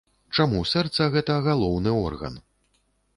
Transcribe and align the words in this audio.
Чаму 0.37 0.61
сэрца 0.71 1.07
гэта 1.15 1.35
галоўны 1.49 1.91
орган? 2.09 2.41